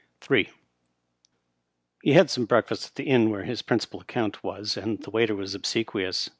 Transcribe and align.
m. 0.31 0.45
He 2.01 2.13
had 2.13 2.31
some 2.31 2.45
breakfast 2.47 2.87
at 2.87 2.95
the 2.95 3.03
inn 3.03 3.29
where 3.29 3.43
his 3.43 3.61
principal 3.61 4.01
account 4.01 4.43
was, 4.43 4.75
and 4.75 4.97
the 5.03 5.11
waiter 5.11 5.35
was 5.35 5.53
obsequious. 5.53 6.27